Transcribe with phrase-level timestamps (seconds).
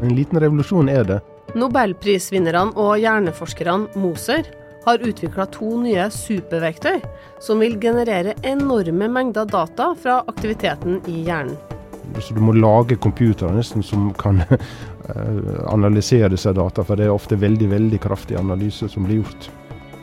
[0.00, 1.20] En liten revolusjon er det.
[1.58, 4.46] Nobelprisvinnerne og hjerneforskerne Moser
[4.86, 7.02] har utvikla to nye superverktøy
[7.42, 11.58] som vil generere enorme mengder data fra aktiviteten i hjernen.
[12.18, 17.14] Så du må lage computere nesten som kan eh, analysere disse data, for det er
[17.14, 19.50] ofte veldig veldig kraftig analyse som blir gjort.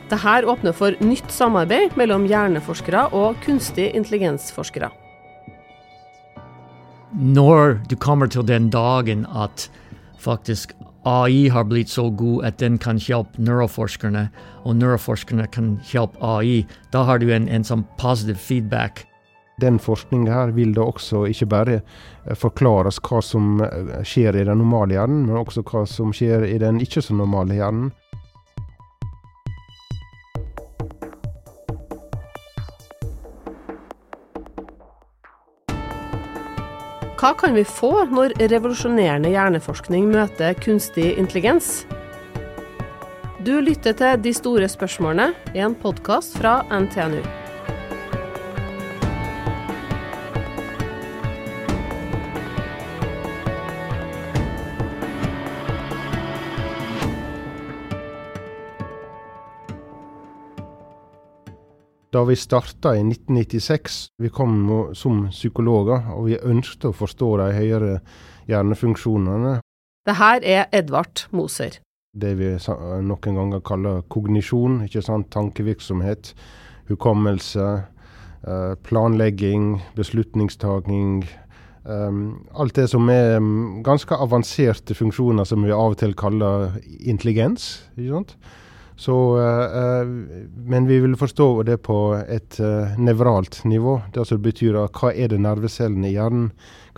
[0.08, 4.88] Dette åpner for nytt samarbeid mellom hjerneforskere og kunstig intelligensforskere.
[7.18, 9.68] Når du kommer til den dagen at
[10.18, 10.74] faktisk
[11.08, 14.28] AI har blitt så god at den kan hjelpe neuroforskerne,
[14.64, 19.04] og neuroforskerne kan hjelpe AI, da har du en, en sånn positiv feedback.
[19.58, 24.44] Den forskningen her vil da også ikke bare eh, forklares hva som eh, skjer i
[24.46, 27.90] den normale hjernen, men også hva som skjer i den ikke så normale hjernen.
[37.18, 41.80] Hva kan vi få når revolusjonerende hjerneforskning møter kunstig intelligens?
[43.42, 47.47] Du lytter til De store spørsmålene, en podkast fra NTNU.
[62.08, 64.54] Da vi starta i 1996, vi kom
[64.96, 67.98] som psykologer, og vi ønsket å forstå de høyere
[68.48, 69.58] hjernefunksjonene.
[70.08, 71.76] Det her er Edvard Moser.
[72.16, 72.54] Det vi
[73.04, 75.28] noen ganger kaller kognisjon, ikke sant?
[75.34, 76.32] tankevirksomhet,
[76.88, 77.66] hukommelse,
[78.40, 81.26] eh, planlegging, beslutningstaking.
[81.84, 86.80] Um, alt det som er mm, ganske avanserte funksjoner som vi av og til kaller
[87.00, 87.84] intelligens.
[87.98, 88.34] ikke sant?
[88.98, 90.06] Så, uh,
[90.66, 94.00] men vi vil forstå det på et uh, nevralt nivå.
[94.12, 96.48] Det altså betyr at hva er det nervecellene i hjernen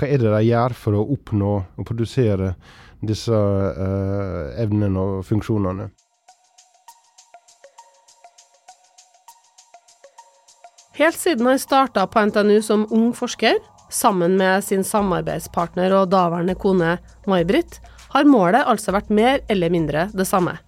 [0.01, 2.55] Hva er det de gjør for å oppnå og produsere
[3.01, 3.37] disse
[4.61, 5.91] evnene og funksjonene?
[11.01, 16.57] Helt siden han starta på NTNU som ung forsker, sammen med sin samarbeidspartner og daværende
[16.61, 16.99] kone
[17.29, 17.81] May-Britt,
[18.13, 20.59] har målet altså vært mer eller mindre det samme.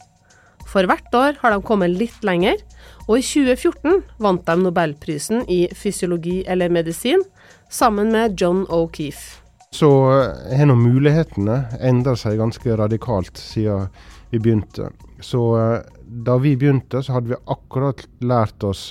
[0.73, 2.57] For hvert år har de kommet litt lenger,
[3.05, 7.21] og i 2014 vant de nobelprisen i fysiologi eller medisin
[7.69, 9.43] sammen med John O'Keefe.
[9.73, 13.89] Så eh, har nå mulighetene endra seg ganske radikalt siden
[14.33, 14.91] vi begynte.
[15.25, 18.91] Så eh, da vi begynte, så hadde vi akkurat lært oss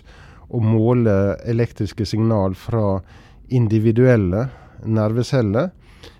[0.51, 2.99] å måle elektriske signal fra
[3.53, 4.47] individuelle
[4.85, 5.69] nerveceller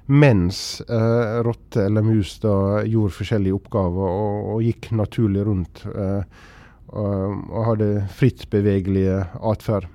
[0.06, 6.23] mens eh, rotte eller mus da gjorde forskjellige oppgaver og, og gikk naturlig rundt eh,
[6.91, 9.88] og, og, hadde fritt bevegelige atferd.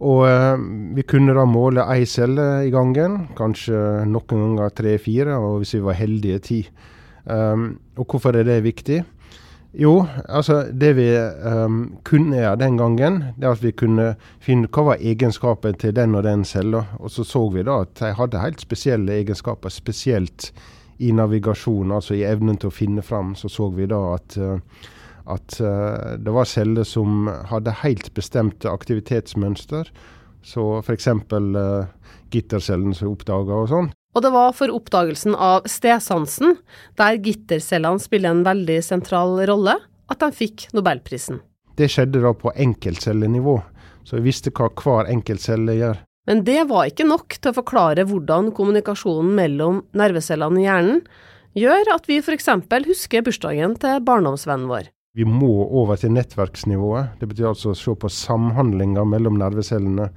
[0.00, 0.62] Og eh,
[0.96, 5.84] vi kunne da måle ei celle i gangen, kanskje noen ganger tre-fire, og hvis vi
[5.84, 6.60] var heldige ti.
[7.30, 9.02] Um, og hvorfor er det viktig?
[9.72, 11.06] Jo, altså det vi
[11.46, 16.16] um, kunne gjøre den gangen, det at vi kunne finne hva var egenskapen til den
[16.18, 16.82] og den cella.
[16.98, 20.50] Og så så vi da at de hadde helt spesielle egenskaper, spesielt
[20.98, 23.36] i navigasjon, altså i evnen til å finne fram.
[23.38, 24.58] Så så vi da at, uh,
[25.30, 29.94] at uh, det var celler som hadde helt bestemte aktivitetsmønster.
[30.42, 31.12] Så f.eks.
[31.30, 31.86] Uh,
[32.34, 33.94] gittercellen som er oppdaga og sånn.
[34.10, 36.56] Og det var for oppdagelsen av stedsansen,
[36.98, 39.76] der gittercellene spiller en veldig sentral rolle,
[40.10, 41.38] at de fikk nobelprisen.
[41.78, 43.56] Det skjedde da på enkeltcellenivå,
[44.04, 46.00] så vi visste hva hver enkeltcelle gjør.
[46.28, 51.04] Men det var ikke nok til å forklare hvordan kommunikasjonen mellom nervecellene i hjernen
[51.58, 52.50] gjør at vi f.eks.
[52.86, 54.90] husker bursdagen til barndomsvennen vår.
[55.18, 57.16] Vi må over til nettverksnivået.
[57.18, 60.10] Det betyr altså å se på samhandlinga mellom nervecellene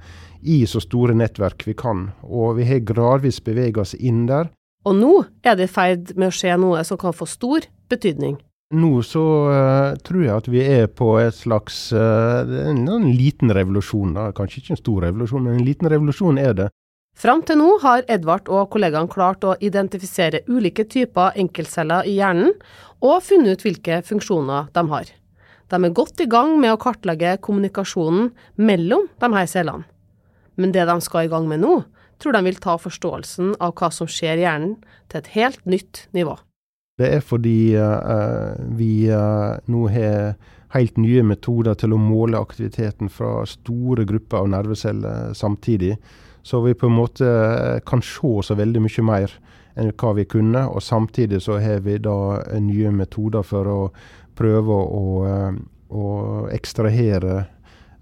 [0.44, 2.08] i så store nettverk vi kan.
[2.22, 4.52] Og vi har gradvis beveget oss inn der.
[4.84, 5.12] Og nå
[5.44, 8.36] er det i ferd med å skje noe som kan få stor betydning.
[8.74, 13.52] Nå så uh, tror jeg at vi er på et slags uh, en, en, liten
[13.54, 14.16] revolusjon.
[14.16, 14.30] Da.
[14.36, 16.70] Kanskje ikke en stor revolusjon, men en liten revolusjon er det.
[17.14, 22.56] Fram til nå har Edvard og kollegaene klart å identifisere ulike typer enkeltceller i hjernen,
[23.04, 25.12] og funnet ut hvilke funksjoner de har.
[25.70, 29.86] De er godt i gang med å kartlegge kommunikasjonen mellom de her cellene.
[30.60, 31.82] Men det de skal i gang med nå,
[32.22, 34.76] tror de vil ta forståelsen av hva som skjer i hjernen,
[35.10, 36.36] til et helt nytt nivå.
[36.98, 40.36] Det er fordi uh, vi uh, nå har
[40.74, 45.96] helt nye metoder til å måle aktiviteten fra store grupper av nerveceller samtidig.
[46.44, 47.28] Så vi på en måte
[47.88, 49.36] kan se så veldig mye mer
[49.80, 50.66] enn hva vi kunne.
[50.68, 53.78] Og samtidig så har vi da nye metoder for å
[54.36, 55.04] prøve å,
[55.88, 56.06] å
[56.52, 57.44] ekstrahere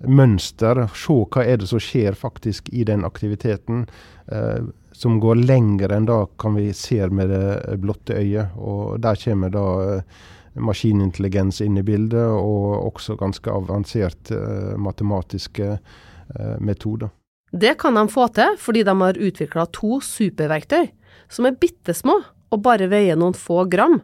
[0.09, 0.87] mønster.
[0.97, 3.87] Se hva er det som skjer faktisk i den aktiviteten.
[4.27, 4.63] Eh,
[4.93, 8.55] som går lenger enn da kan vi ser med det blotte øyet.
[8.57, 10.21] Og der kommer da eh,
[10.55, 17.13] maskinintelligens inn i bildet, og også ganske avanserte eh, matematiske eh, metoder.
[17.53, 20.89] Det kan de få til fordi de har utvikla to superverktøy
[21.33, 22.19] som er bitte små
[22.53, 24.01] og bare veier noen få gram,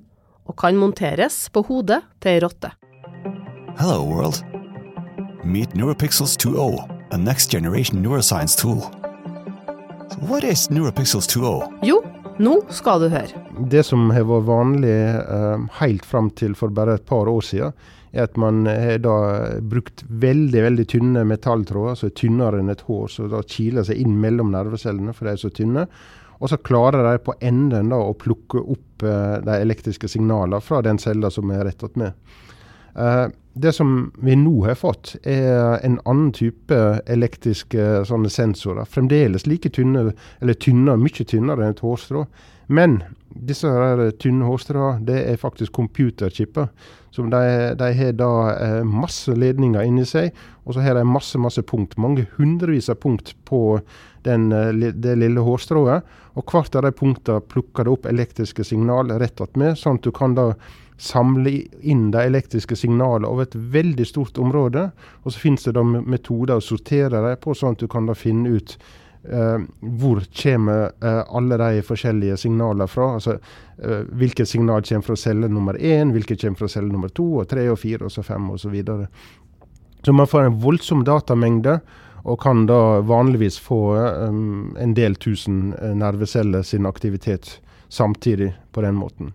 [0.48, 2.72] og kan monteres på hodet til ei rotte.
[3.76, 4.57] Hello, world.
[5.48, 8.82] Meet NeuroPixels 2.0, a next generation neuroscience tool.
[10.28, 11.78] What is NeuroPixels 2.0?
[11.88, 12.02] Jo,
[12.36, 13.40] nå skal du høre.
[13.72, 17.72] Det som har vært vanlig eh, helt fram til for bare et par år siden,
[18.12, 19.16] er at man har da
[19.64, 24.04] brukt veldig veldig tynne metalltråder, som er tynnere enn et hår, så da kiler seg
[24.04, 25.86] inn mellom nervecellene, for de er så tynne.
[26.44, 30.84] Og så klarer de på enden da å plukke opp eh, de elektriske signalene fra
[30.84, 32.36] den cella som er rettet med.
[32.98, 33.26] Eh,
[33.60, 36.78] det som vi nå har fått, er en annen type
[37.10, 38.88] elektriske sånne sensorer.
[38.88, 40.12] Fremdeles like tynne,
[40.42, 42.26] eller tynnere, mye tynnere enn et hårstrå.
[42.68, 46.68] Men disse her tynne hårstråene det er faktisk computerchipper.
[47.10, 50.34] som de, de, har da eh, masse ledninger inni seg,
[50.68, 51.96] og så har de masse masse punkt.
[51.96, 53.80] Mange hundrevis av punkt på
[54.28, 56.04] den, eh, det lille hårstrået.
[56.36, 60.12] Og hvert av de punktene plukker det opp elektriske signal rett attmed, sånn at du
[60.12, 60.52] kan da
[60.98, 61.50] samle
[61.80, 64.88] inn de elektriske signalene over et veldig stort område.
[65.22, 68.16] Og så finnes det da metoder å sortere dem på, sånn at du kan da
[68.18, 68.74] finne ut
[69.30, 69.62] eh,
[70.00, 73.12] hvor kommer eh, alle de forskjellige signalene fra.
[73.20, 77.30] Altså eh, hvilket signal kommer fra celle nummer én, hvilket kommer fra celle nummer to,
[77.42, 78.66] og tre og fire og så fem osv.
[78.66, 79.08] Så, videre.
[80.02, 81.78] så man får en voldsom datamengde.
[82.28, 83.94] Og kan da vanligvis få
[84.28, 89.30] um, en del tusen nerveceller sin aktivitet samtidig på den måten.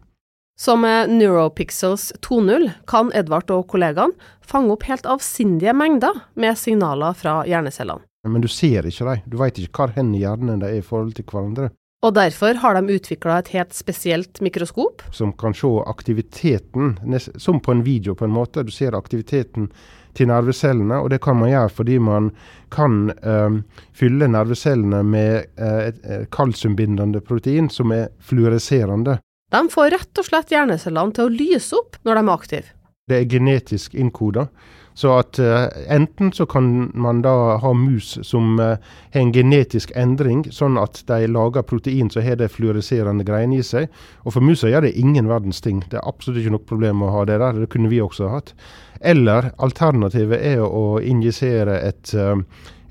[0.59, 4.13] Så med Neuropixels 2.0 kan Edvard og kollegaene
[4.45, 8.05] fange opp helt avsindige mengder med signaler fra hjernecellene.
[8.27, 10.85] Men du ser ikke dem, du veit ikke hvor hen i hjernen de er i
[10.85, 11.71] forhold til hverandre.
[12.03, 15.05] Og derfor har de utvikla et helt spesielt mikroskop.
[15.15, 16.97] Som kan se aktiviteten,
[17.39, 18.63] som på en video på en måte.
[18.63, 19.69] Du ser aktiviteten
[20.13, 22.31] til nervecellene, og det kan man gjøre fordi man
[22.71, 23.61] kan øh,
[23.95, 29.17] fylle nervecellene med øh, et kalsumbindende protein som er fluoreserende.
[29.53, 32.71] De får rett og slett hjernecellene til å lyse opp når de er aktive.
[33.09, 34.47] Det er genetisk innkoda.
[34.93, 38.77] Så at uh, enten så kan man da ha mus som uh,
[39.13, 43.65] har en genetisk endring, sånn at de lager protein som har det fluoriserende greiene i
[43.65, 43.89] seg.
[44.23, 45.81] Og for musa gjør det ingen verdens ting.
[45.89, 47.63] Det er absolutt ikke noe problem å ha det der.
[47.63, 48.53] Det kunne vi også hatt.
[49.01, 52.37] Eller alternativet er å injisere et uh,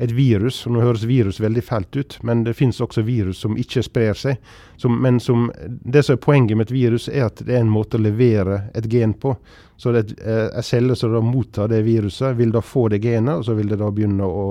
[0.03, 0.65] et virus.
[0.67, 4.19] og Nå høres virus veldig fælt ut, men det finnes også virus som ikke sprer
[4.19, 4.53] seg.
[4.81, 7.73] Som, men som, det som er poenget med et virus, er at det er en
[7.73, 9.37] måte å levere et gen på.
[9.79, 13.47] Så det en celle som da mottar det viruset, vil da få det genet, og
[13.47, 14.47] så vil det da begynne å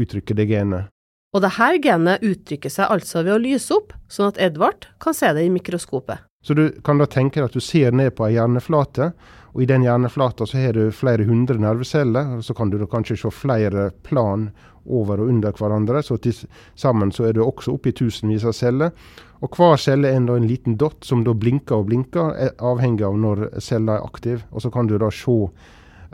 [0.00, 0.92] uttrykke det genet.
[1.30, 5.14] Og det her genet uttrykker seg altså ved å lyse opp, sånn at Edvard kan
[5.14, 6.26] se det i mikroskopet.
[6.42, 9.12] Så du kan da tenke deg at du ser ned på ei hjerneflate,
[9.54, 12.36] og i den hjerneflata så har du flere hundre nerveceller.
[12.36, 14.50] og Så kan du da kanskje se flere plan
[14.86, 16.02] over og under hverandre.
[16.02, 16.36] Så til
[16.74, 18.94] sammen så er du også oppe i tusenvis av celler.
[19.40, 23.18] Og hver celle er en, en liten dott som da blinker og blinker, avhengig av
[23.18, 24.46] når cella er aktiv.
[24.52, 25.42] Og så kan du da se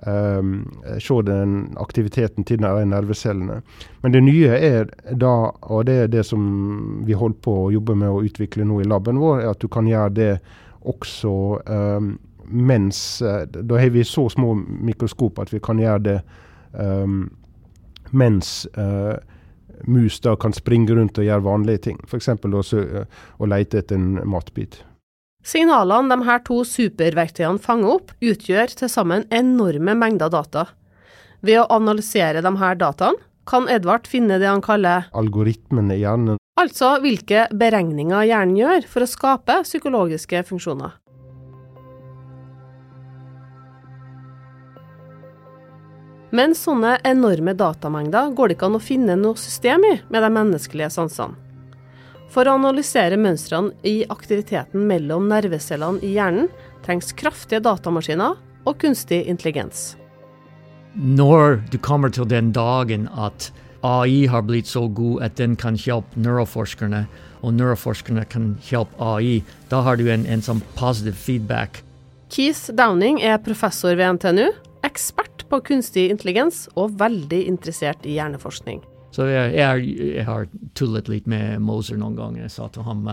[0.07, 3.63] Um, se den aktiviteten til de nervecellene.
[4.03, 5.31] Men det nye er da,
[5.73, 6.43] og det er det som
[7.09, 9.71] vi holder på å jobbe med å utvikle nå i laben vår, er at du
[9.73, 10.29] kan gjøre det
[10.85, 11.33] også
[11.65, 12.11] um,
[12.49, 16.19] mens uh, Da har vi så små mikroskop at vi kan gjøre det
[16.73, 17.31] um,
[18.11, 19.17] mens uh,
[19.85, 21.99] mus da kan springe rundt og gjøre vanlige ting.
[22.07, 22.29] F.eks.
[22.29, 23.07] å,
[23.39, 24.81] å lete etter en matbit.
[25.47, 30.67] Signalene de her to superverktøyene fanger opp, utgjør til sammen enorme mengder data.
[31.47, 36.41] Ved å analysere de her dataene kan Edvard finne det han kaller Algoritmene i hjernen.
[36.59, 40.97] Altså hvilke beregninger hjernen gjør for å skape psykologiske funksjoner.
[46.35, 50.31] Men sånne enorme datamengder går det ikke an å finne noe system i med de
[50.35, 51.37] menneskelige sansene.
[52.33, 56.51] For å analysere mønstrene i aktiviteten mellom nervecellene i hjernen
[56.85, 58.35] trengs kraftige datamaskiner
[58.67, 59.95] og kunstig intelligens.
[60.97, 63.53] Når du kommer til den dagen at
[63.87, 67.05] AI har blitt så god at den kan hjelpe neuroforskerne,
[67.45, 71.83] og neuroforskerne kan hjelpe AI, da har du en, en sånn positiv feedback.
[72.33, 74.49] Keith Downing er professor ved NTNU,
[74.89, 78.83] ekspert på kunstig intelligens og veldig interessert i hjerneforskning.
[79.15, 82.45] Så jeg, jeg, jeg, har tullet litt med Moser noen ganger.
[82.45, 83.07] Jeg sa til ham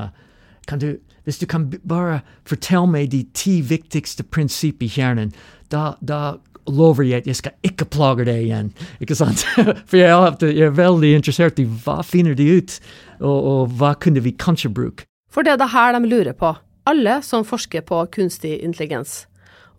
[0.68, 5.34] kan du, hvis du kan bare fortelle meg de ti viktigste prinsipp i hjernen,
[5.72, 6.38] da, da
[6.72, 8.70] lover jeg at jeg skal ikke plage deg igjen.
[9.04, 9.44] Ikke sant?
[9.90, 12.78] For jeg er veldig interessert i hva finner de ut,
[13.20, 15.08] og, og hva kunne vi kanskje bruke.
[15.34, 16.54] For det er det her de lurer på,
[16.88, 19.24] alle som forsker på kunstig intelligens.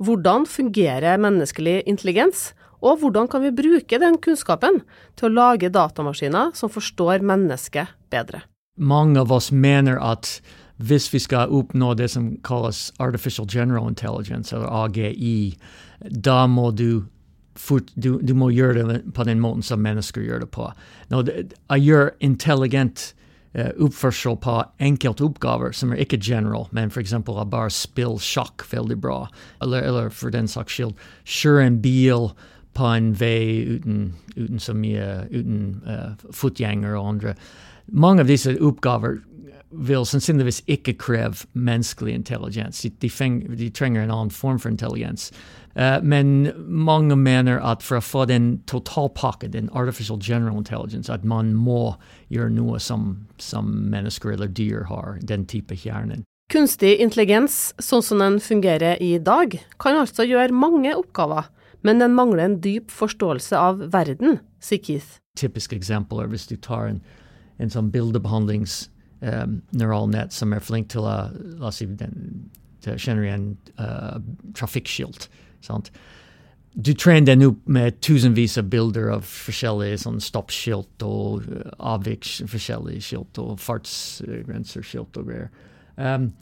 [0.03, 2.53] Hvordan fungerer menneskelig intelligens,
[2.85, 4.83] og hvordan kan vi bruke den kunnskapen
[5.17, 8.43] til å lage datamaskiner som forstår mennesket bedre?
[8.77, 10.41] Mange av oss mener at
[10.83, 15.55] hvis vi skal oppnå det som kalles artificial general intelligence, eller AGI,
[16.11, 17.05] da må du
[17.55, 20.67] fort, du, du, må gjøre det på den måten som mennesker gjør det på.
[21.15, 23.13] Nå, jeg gjør intelligent
[23.55, 27.15] oppførsel på enkelte oppgaver som er ikke general, men f.eks.
[27.15, 29.21] å bare spille sjakk veldig bra,
[29.63, 32.33] eller, eller for den saks skyld kjøre en bil
[32.75, 34.01] på en vei uten,
[34.35, 37.37] uten så mye uten uh, fotgjengere og andre.
[37.93, 39.21] Mange av disse oppgaver
[39.77, 42.83] vil sannsynligvis ikke kreve menneskelig intelligens.
[42.83, 45.31] De, de, trenger en annen form for intelligens.
[45.75, 51.25] Uh, men mange mener at for å få den totalpakken, den artificial general intelligence, at
[51.25, 51.97] man må
[52.31, 56.23] gjøre noe som, som mennesker eller dyr har, den type hjernen.
[56.53, 61.49] Kunstig intelligens, sånn som den fungerer i dag, kan altså gjøre mange oppgaver,
[61.85, 65.19] men den mangler en dyp forståelse av verden, sier Keith.
[65.41, 67.01] Typisk eksempel er hvis du tar en,
[67.59, 68.85] en sånn bildebehandlings
[69.73, 72.49] neural net som er flink til å la oss si, den,
[72.85, 74.19] til en uh,
[74.57, 75.29] trafikkskilt.
[76.75, 82.27] Du trener den opp med tusenvis av bilder av forskjellige sånn stoppskilt og uh, avvik
[82.51, 85.49] forskjellige skilt og fartsgrenserskilt og greier.
[85.97, 86.33] Um,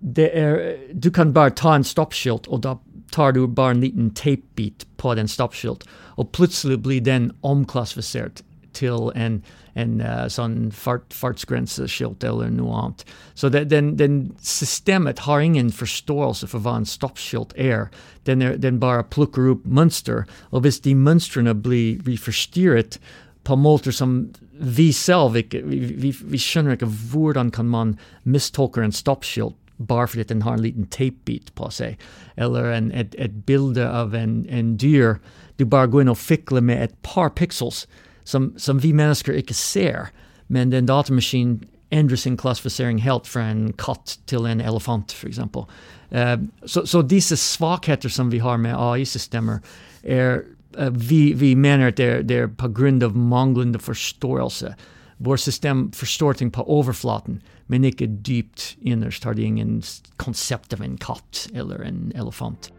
[0.00, 2.78] du kan bare ta en stoppskilt, og da
[3.12, 5.84] tar du bare en liten tapebit på den stoppskilt,
[6.16, 8.40] og plutselig blir den omklassifisert
[8.76, 9.40] til en,
[9.78, 13.04] en uh, sånn fart, fartsgrenseskilt eller noe annet.
[13.34, 17.88] Så det, den, den, systemet har ingen forståelse for hva en stoppskilt er.
[18.28, 18.58] Den, er.
[18.60, 23.00] den, bare plukker opp mønster, og hvis de mønstrene blir, blir forstyrret
[23.44, 24.28] på måter som
[24.60, 27.94] vi selv ikke vi, vi, vi, skjønner ikke hvordan kan man
[28.28, 31.96] mistolke en stoppskilt bare fordi den har en liten tapebit på seg,
[32.36, 35.16] eller en, et, et, bilde av en, en dyr.
[35.56, 37.86] Du bare går inn og fikler med et par pixels
[38.30, 40.10] som, som vi mennesker ikke ser.
[40.48, 41.60] Men den datamaskinen
[41.90, 45.40] endrer sin klassifisering helt fra en katt til en elefant, f.eks.
[45.42, 49.58] Uh, så, så disse svakheter som vi har med AI-systemer,
[50.02, 50.44] er
[50.78, 53.10] uh, vi, vi, mener at det er, det er pga.
[53.10, 54.74] manglende forståelse.
[55.18, 59.82] Vårt system forstår ting på overflaten, men ikke dypt innerst har de ingen
[60.16, 62.70] konsept av en katt eller en elefant.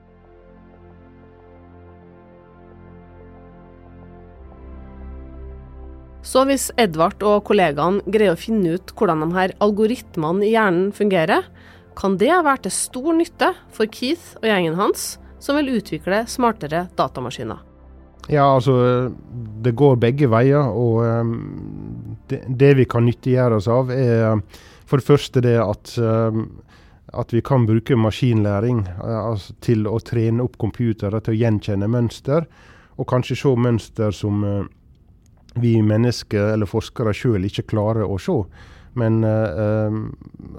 [6.22, 10.92] Så hvis Edvard og kollegaene greier å finne ut hvordan de her algoritmene i hjernen
[10.94, 11.48] fungerer,
[11.98, 16.86] kan det være til stor nytte for Keith og gjengen hans, som vil utvikle smartere
[16.98, 17.66] datamaskiner.
[18.30, 19.12] Ja, altså
[19.66, 20.70] det går begge veier.
[20.70, 24.38] Og um, det, vi kan nyttiggjøre oss av, er
[24.86, 26.46] for det første det at, um,
[27.18, 31.90] at vi kan bruke maskinlæring uh, altså til å trene opp computere til å gjenkjenne
[31.92, 32.46] mønster,
[33.02, 34.70] og kanskje se mønster som uh,
[35.60, 38.38] vi mennesker eller forskere sjøl ikke klarer å se.
[39.00, 39.88] Men, uh,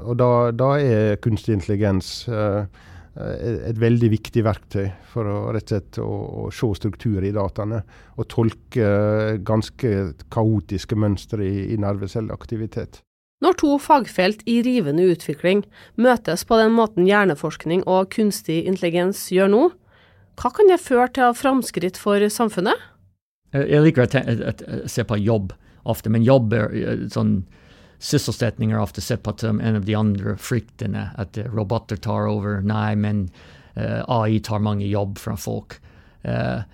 [0.07, 2.65] og da, da, er kunstig intelligens uh,
[3.13, 7.83] et veldig viktig verktøy for å rett og slett å, å se strukturer i dataene.
[8.17, 8.93] Og tolke
[9.45, 13.03] ganske kaotiske mønstre i, i nervecelleaktivitet.
[13.43, 15.65] Når to fagfelt i rivende utvikling
[15.99, 19.63] møtes på den måten hjerneforskning og kunstig intelligens gjør nå,
[20.39, 22.79] hva kan det føre til av framskritt for samfunnet?
[23.53, 27.43] Jeg liker å se på jobb ofte, men jobb er eh, sånn
[28.03, 31.05] Sysselsetting er ofte sett på som en av de andre fryktene.
[31.23, 32.57] At uh, roboter tar over.
[32.67, 33.29] Nei, men
[33.77, 35.77] uh, eh, AI tar mange jobb fra folk.
[36.27, 36.67] Uh,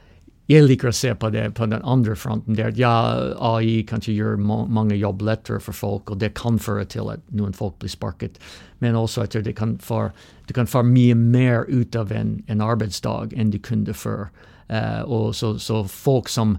[0.48, 2.56] jeg liker å se på det på den andre fronten.
[2.56, 4.40] der, Ja, AI kan ikke gjøre
[4.72, 8.40] mange jobb lettere for folk, og det kan føre til at noen folk blir sparket.
[8.80, 13.58] Men også at du kan få mye mer ut av en, en arbeidsdag enn du
[13.60, 14.30] kunne før.
[14.68, 16.58] Uh, og så, så, folk som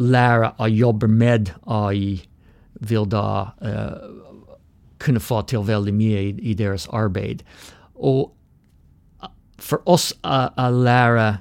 [0.00, 2.20] lærer å jobbe med AI,
[2.80, 3.96] vil da uh,
[5.00, 7.42] kunne få til veldig mye i, i, deres arbeid.
[7.96, 8.30] Og
[9.60, 11.40] for oss å, å lære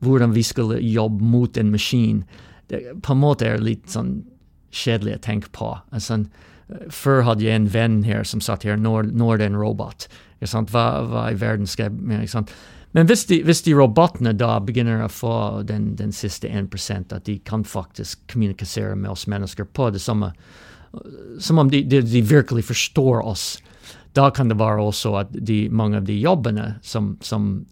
[0.00, 2.22] hvordan vi skulle jobbe mot en maskin,
[2.72, 4.22] det på en måte er litt sånn
[4.72, 5.74] kjedelig å tenke på.
[5.92, 6.22] Altså,
[6.94, 10.06] før hadde jeg en venn her som satt her, når, når det er en robot.
[10.40, 12.30] Hva, hva, i verden skal jeg
[12.92, 15.34] men hvis de, hvis de, robotene da begynner å få
[15.66, 20.32] den, den siste 1 at de kan faktisk kommunisere med oss mennesker på det samme
[21.38, 23.60] Som om de, de, de virkelig forstår oss.
[24.12, 25.36] Da kan det være også at
[25.70, 27.66] mange av de jobbene som, som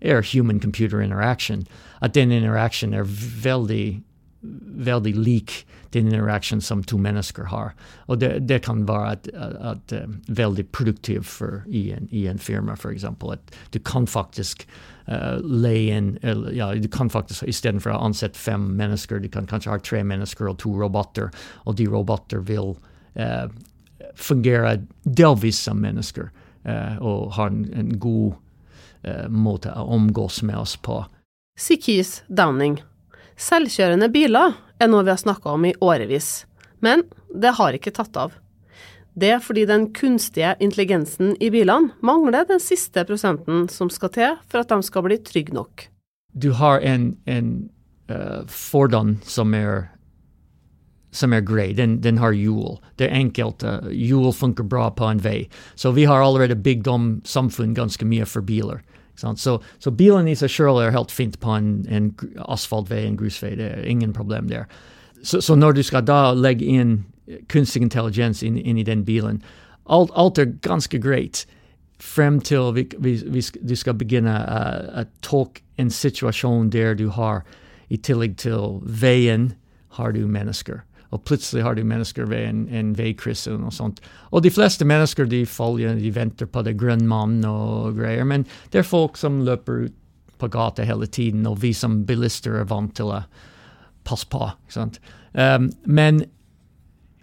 [0.00, 1.66] er human-computer interaction.
[2.00, 3.04] At den interaction er
[3.44, 4.00] veldig,
[4.84, 7.74] veldig lik den interaction som to mennesker har.
[8.06, 9.28] Og det, det kan være at,
[9.60, 13.04] at, uh, veldig produktivt for, i, en, i en firma, f.eks.
[13.04, 14.66] At du kan faktisk
[15.08, 16.10] uh, leie inn
[16.52, 20.50] ja, du kan faktisk Istedenfor å ansette fem mennesker, du kan kanskje ha tre mennesker
[20.50, 21.30] og to roboter,
[21.64, 22.74] og de roboter vil
[23.20, 23.46] uh,
[24.18, 26.32] fungere delvis som mennesker
[26.66, 28.40] uh, og har en, en god
[29.28, 31.02] måte å omgås med oss på.
[31.60, 32.78] Sikis Downing.
[33.40, 36.46] Selvkjørende biler er noe vi har snakka om i årevis,
[36.84, 37.02] men
[37.34, 38.34] det har ikke tatt av.
[39.14, 44.38] Det er fordi den kunstige intelligensen i bilene mangler den siste prosenten som skal til
[44.50, 45.88] for at de skal bli trygge nok.
[46.34, 47.68] Du har en, en
[48.10, 49.90] uh, fordom som er
[51.14, 51.68] som er grei.
[51.78, 52.80] Den, den, har hjul.
[52.98, 53.62] Det er enkelt.
[53.62, 55.48] Uh, funker bra på en vei.
[55.74, 58.82] Så vi har allerede bygd om samfunn ganske mye for biler.
[59.16, 62.10] Så, så, bilen i seg sjøl er helt fint på en, en
[62.50, 63.54] asfaltvei, en grusvei.
[63.58, 64.66] Det er ingen problem der.
[65.22, 67.04] Så, så, når du skal da legge inn
[67.48, 69.42] kunstig intelligens inn, inn i den bilen,
[69.84, 71.46] alt, alt, er ganske greit
[72.00, 77.44] frem til vi, vi, vi, du skal begynne å tolke en situasjon der du har,
[77.88, 79.52] i tillegg til veien,
[79.94, 80.82] har du mennesker
[81.14, 84.00] og plutselig har du mennesker ved en, en veikryss eller noe sånt.
[84.34, 88.48] Og de fleste mennesker de følger, de venter på det grønne mann og greier, men
[88.74, 90.00] det er folk som løper ut
[90.42, 93.22] på gata hele tiden, og vi som bilister er vant til å
[94.04, 94.48] passe på.
[95.32, 96.24] Um, men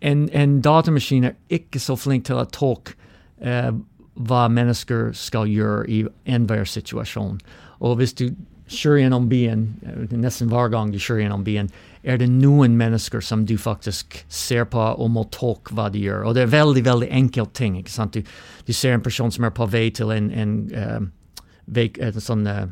[0.01, 2.95] en, en, datamaskin er ikke så flink til å tolke
[3.43, 3.75] uh,
[4.27, 7.39] hva mennesker skal gjøre i enhver situasjon.
[7.81, 8.29] Og hvis du
[8.71, 11.69] kjører gjennom byen, eh, nesten hver gang du kjører gjennom byen,
[12.03, 16.25] er det noen mennesker som du faktisk ser på og må tolke hva de gjør.
[16.25, 17.77] Og det er veldig veldig enkelt ting.
[17.77, 18.13] ikke sant?
[18.13, 18.21] Du,
[18.65, 21.01] du ser en person som er på vei til en, en, uh,
[21.67, 22.65] vei, en sånn uh,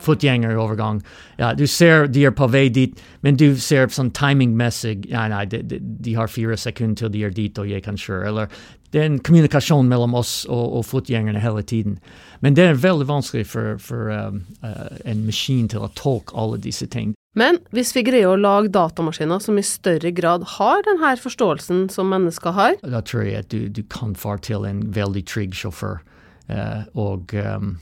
[0.00, 1.02] Fotgjengerovergang.
[1.36, 5.44] Ja, du ser de er på vei dit, men du ser sånn timingmessig ja, Nei,
[5.44, 8.30] de, de, de, har fire sekunder til de er dit, og jeg kan kjøre.
[8.30, 8.48] Eller
[8.94, 11.96] det er en kommunikasjon mellom oss og, og fotgjengerne hele tiden.
[12.44, 16.60] Men det er veldig vanskelig for, for um, uh, en maskin til å tolke alle
[16.62, 17.18] disse tingene.
[17.34, 22.12] Men hvis vi greier å lage datamaskiner som i større grad har denne forståelsen som
[22.14, 25.98] mennesker har Da tror jeg at du, du kan få til en veldig trygg sjåfør.
[26.46, 27.72] Uh, og um,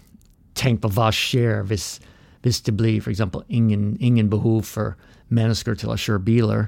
[0.57, 1.98] tenk på hva skjer hvis,
[2.40, 3.20] hvis det blir f.eks.
[3.53, 4.96] Ingen, ingen behov for
[5.29, 6.64] mennesker til å kjøre biler.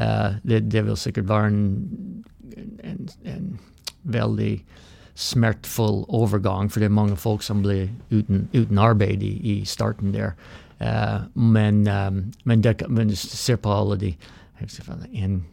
[0.00, 1.60] Uh, det, det, vil sikkert være en,
[2.80, 3.52] en, en
[4.02, 4.64] veldig
[5.14, 10.14] smertefull overgang, for det er mange folk som blir uten, uten arbeid i, i starten
[10.14, 10.32] der.
[10.80, 14.14] Uh, men, um, men, det, men ser på alle de
[15.12, 15.44] en,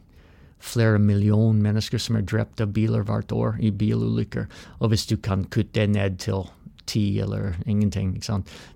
[0.60, 4.48] flere millioner mennesker som er drept av biler hvert år i bilulykker.
[4.80, 6.50] Og hvis du kan kutte det ned til
[6.90, 8.18] ti eller ingenting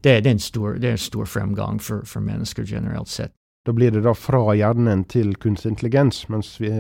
[0.04, 3.34] det, det, er stor, det er en stor fremgang for, for mennesker generelt sett.
[3.64, 6.72] Da blir det da fra hjernen til kunstig intelligens, mens vi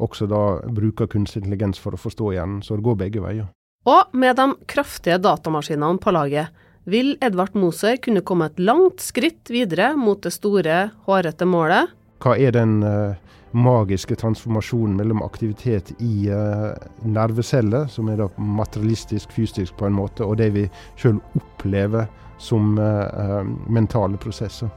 [0.00, 2.62] også da bruker kunstig intelligens for å forstå hjernen.
[2.64, 3.50] Så det går begge veier.
[3.88, 6.48] Og med de kraftige datamaskinene på laget,
[6.88, 11.92] vil Edvard Moser kunne komme et langt skritt videre mot det store, hårete målet.
[12.24, 13.20] Hva er den uh,
[13.52, 16.72] magiske transformasjonen mellom aktivitet i uh,
[17.04, 20.66] nerveceller, som er da materialistisk, fysisk på en måte, og det vi
[21.00, 22.08] sjøl opplever
[22.40, 24.72] som uh, mentale prosesser?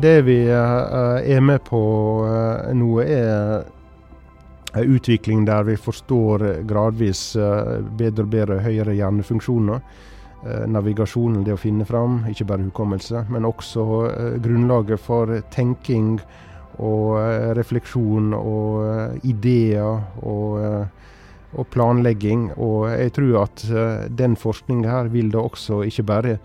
[0.00, 1.80] Det vi er med på
[2.72, 3.64] nå, er
[4.72, 9.82] en utvikling der vi forstår gradvis eh, bedre og bedre høyere hjernefunksjoner.
[10.46, 16.16] Eh, navigasjonen, det å finne fram, ikke bare hukommelse, men også eh, grunnlaget for tenking
[16.82, 17.18] og
[17.58, 20.86] refleksjon og ideer og,
[21.52, 22.50] og, planlegging.
[22.56, 23.64] Og jeg tror at
[24.10, 26.36] den forskningen her vil da også ikke bare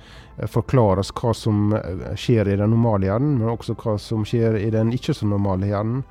[0.51, 1.71] forklare oss hva som
[2.19, 5.71] skjer i den normale hjernen, men også hva som skjer i den ikke så normale
[5.71, 6.03] hjernen.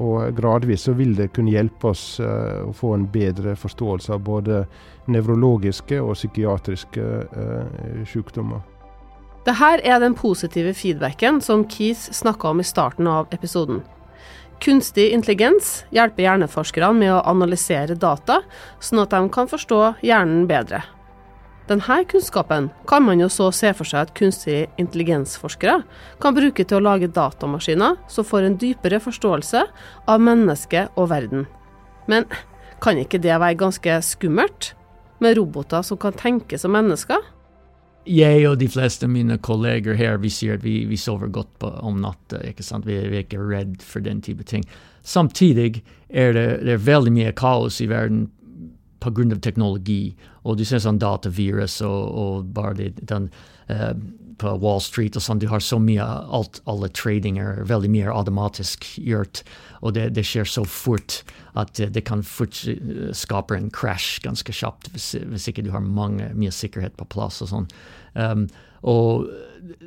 [0.00, 4.64] Og gradvis så vil det kunne hjelpe oss å få en bedre forståelse av både
[5.10, 8.06] nevrologiske og psykiatriske sykdommer.
[8.06, 8.68] sykdommer.
[9.44, 13.80] Dette er den positive feedbacken som Keith snakka om i starten av episoden.
[14.60, 18.42] Kunstig intelligens hjelper hjerneforskerne med å analysere data,
[18.76, 20.82] sånn at de kan forstå hjernen bedre.
[21.70, 25.78] Denne kunnskapen kan man jo så se for seg at kunstig intelligensforskere
[26.20, 29.62] kan bruke til å lage datamaskiner som får en dypere forståelse
[30.10, 31.46] av mennesket og verden.
[32.10, 32.26] Men
[32.82, 34.74] kan ikke det være ganske skummelt?
[35.20, 37.22] Med roboter som kan tenke som mennesker?
[38.08, 41.52] Jeg og de fleste av mine kolleger her vi sier at vi, vi sover godt
[41.60, 42.40] på, om natta.
[42.48, 42.88] ikke sant?
[42.88, 44.64] Vi, vi, er ikke redd for den type ting.
[45.02, 48.28] Samtidig er det, det er veldig mye kaos i verden
[49.00, 49.36] pga.
[49.36, 50.16] teknologi.
[50.44, 53.28] Og du ser sånn datavirus og, og bare det, den
[53.68, 53.92] uh,
[54.40, 58.86] på Wall Street og sånn, du har så mye alt, alle tradinger, veldig mye automatisk
[58.96, 59.42] gjort,
[59.80, 61.20] og det, det skjer så fort
[61.58, 62.62] at det, kan fort
[63.16, 67.40] skape en crash ganske kjapt hvis, hvis, ikke du har mange, mye sikkerhet på plass
[67.44, 67.70] og sånn.
[68.14, 68.46] Um,
[68.86, 69.28] og,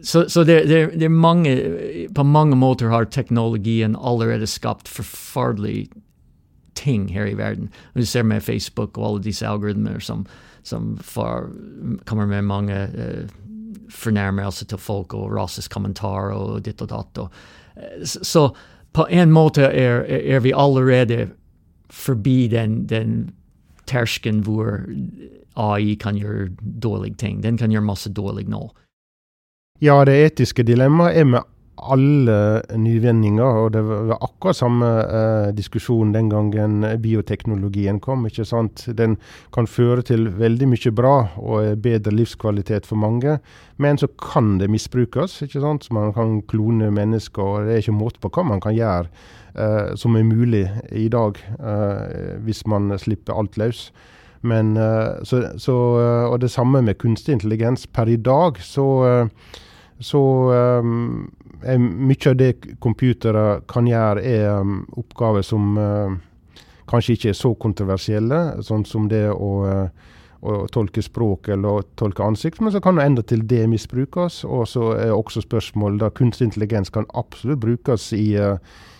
[0.05, 1.53] så, så det, det, det, er mange
[2.13, 5.89] På mange måter har teknologien allerede skapt forferdelige
[6.77, 7.71] ting her i verden.
[7.97, 10.25] Du ser med Facebook og alle disse algoritmer som,
[10.63, 11.49] som far,
[12.05, 13.29] kommer med mange uh,
[13.89, 17.19] fornærmelser til folk og rasisk kommentar og ditt og datt.
[18.03, 18.47] Så, så,
[18.93, 21.31] på en måte er, er vi allerede
[21.89, 23.31] forbi den, den
[23.89, 24.83] terskelen hvor
[25.57, 26.51] AI kan gjøre
[26.83, 27.43] dårlige ting.
[27.43, 28.67] Den kan gjøre masse dårlig nå.
[29.81, 36.13] Ja, det etiske dilemmaet er med alle nyvinninger, og det var akkurat samme eh, diskusjon
[36.13, 38.27] den gangen bioteknologien kom.
[38.27, 38.85] ikke sant?
[38.97, 39.17] Den
[39.55, 43.39] kan føre til veldig mye bra og bedre livskvalitet for mange,
[43.77, 45.41] men så kan det misbrukes.
[45.41, 45.91] ikke sant?
[45.91, 49.09] Man kan klone mennesker, og det er ikke måte på hva man kan gjøre
[49.55, 53.91] eh, som er mulig i dag, eh, hvis man slipper alt løs.
[54.43, 57.87] Men, eh, så, så, eh, og det samme med kunstig intelligens.
[57.87, 59.27] Per i dag så eh,
[60.03, 60.21] så
[60.83, 61.31] um,
[61.63, 62.51] er mye av det
[62.83, 66.15] computere kan gjøre, er um, oppgaver som uh,
[66.91, 72.25] kanskje ikke er så kontroversielle, sånn som det å, uh, å tolke språk eller tolke
[72.25, 74.43] ansikt, men så kan det enda til det misbrukes.
[74.47, 78.57] Og så er også spørsmål da kunstig intelligens kan absolutt brukes i, uh,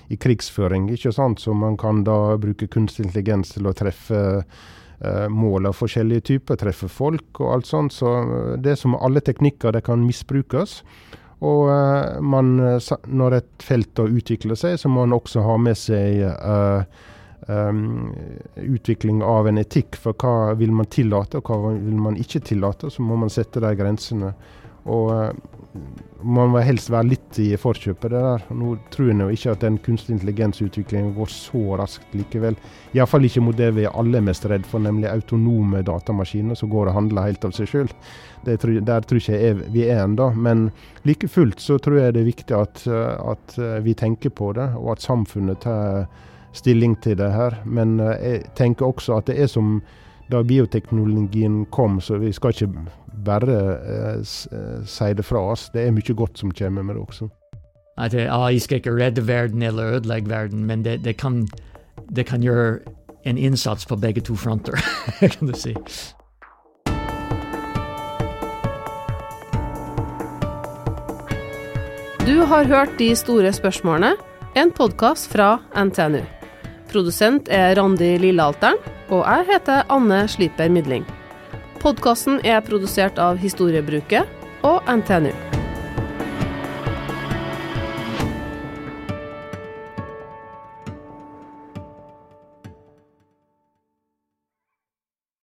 [0.08, 1.44] i krigsføring, ikke sant?
[1.44, 4.64] Så man kan da bruke kunstig intelligens til å treffe Eh,
[5.30, 7.96] mål av forskjellige typer, treffe folk og alt sånt.
[7.96, 10.82] Så eh, det er som alle teknikker, det kan misbrukes.
[11.44, 12.54] Og uh, man,
[13.12, 16.86] når et felt utvikler seg, så må man også ha med seg uh,
[17.52, 18.14] um,
[18.64, 22.88] utvikling av en etikk for hva vil man tillate, og hva vil man ikke tillate.
[22.94, 24.32] Så må man sette de grensene.
[24.90, 25.30] Og uh,
[26.24, 28.12] man må helst være litt i forkjøpet.
[28.12, 28.44] det der.
[28.56, 32.56] Nå tror jeg ikke at den kunstig intelligensutviklingen går så raskt likevel.
[32.94, 36.92] Iallfall ikke mot det vi er alle mest redd for, nemlig autonome datamaskiner som går
[36.92, 37.92] og handler helt av seg sjøl.
[38.46, 40.30] Der tror ikke jeg vi er ennå.
[40.36, 40.70] Men
[41.08, 44.94] like fullt så tror jeg det er viktig at, at, vi tenker på det, og
[44.96, 46.06] at samfunnet tar
[46.54, 47.60] stilling til det her.
[47.66, 49.80] Men eh, jeg tenker også at det er som
[50.32, 52.70] da bioteknologien kom, så vi skal ikke
[53.26, 53.58] bare
[53.94, 54.24] eh,
[54.86, 55.70] si det fra oss.
[55.74, 57.30] Det er mye godt som kommer med det også.
[57.98, 61.48] At AI skal ikke redde verden eller ødelegge verden, men det, det, kan,
[62.16, 62.80] det kan gjøre
[63.26, 64.80] en innsats på begge to fronter,
[65.20, 65.76] kan du si.
[72.26, 74.16] Du har hørt De store spørsmålene,
[74.56, 76.43] en podkast fra NTNU.
[76.94, 78.78] Produsent er Randi Lillealteren,
[79.10, 81.08] og jeg heter Anne Sliper Midling.
[81.82, 84.30] Podkasten er produsert av Historiebruket
[84.64, 85.63] og NTNU.